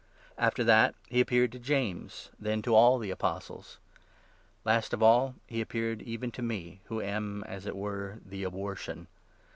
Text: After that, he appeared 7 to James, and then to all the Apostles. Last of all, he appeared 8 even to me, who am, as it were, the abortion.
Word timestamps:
After 0.39 0.63
that, 0.63 0.95
he 1.09 1.21
appeared 1.21 1.51
7 1.53 1.61
to 1.61 1.67
James, 1.67 2.31
and 2.39 2.45
then 2.47 2.61
to 2.63 2.73
all 2.73 2.97
the 2.97 3.11
Apostles. 3.11 3.77
Last 4.65 4.93
of 4.95 5.03
all, 5.03 5.35
he 5.45 5.61
appeared 5.61 6.01
8 6.01 6.07
even 6.07 6.31
to 6.31 6.41
me, 6.41 6.81
who 6.85 6.99
am, 7.03 7.43
as 7.43 7.67
it 7.67 7.75
were, 7.75 8.17
the 8.25 8.41
abortion. 8.43 9.05